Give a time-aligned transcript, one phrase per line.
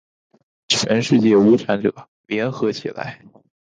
[0.67, 1.93] 全世界无产者，
[2.25, 3.21] 联合起来！